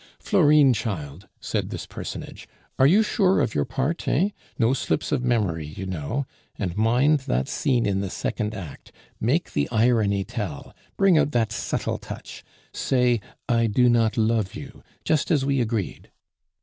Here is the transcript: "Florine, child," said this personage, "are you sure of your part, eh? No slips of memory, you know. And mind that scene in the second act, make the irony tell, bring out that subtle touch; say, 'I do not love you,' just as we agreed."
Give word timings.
"Florine, 0.17 0.73
child," 0.73 1.27
said 1.39 1.69
this 1.69 1.85
personage, 1.85 2.47
"are 2.79 2.87
you 2.87 3.03
sure 3.03 3.39
of 3.39 3.53
your 3.53 3.65
part, 3.65 4.07
eh? 4.07 4.29
No 4.57 4.73
slips 4.73 5.11
of 5.11 5.23
memory, 5.23 5.67
you 5.67 5.85
know. 5.85 6.25
And 6.57 6.75
mind 6.75 7.19
that 7.27 7.47
scene 7.47 7.85
in 7.85 8.01
the 8.01 8.09
second 8.09 8.55
act, 8.55 8.91
make 9.19 9.53
the 9.53 9.69
irony 9.69 10.23
tell, 10.23 10.73
bring 10.97 11.19
out 11.19 11.33
that 11.33 11.51
subtle 11.51 11.99
touch; 11.99 12.43
say, 12.73 13.21
'I 13.47 13.67
do 13.67 13.89
not 13.89 14.17
love 14.17 14.55
you,' 14.55 14.81
just 15.05 15.29
as 15.29 15.45
we 15.45 15.61
agreed." 15.61 16.09